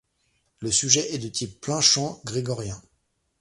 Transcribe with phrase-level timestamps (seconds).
[0.61, 2.81] Le sujet est de type plain-chant grégorien.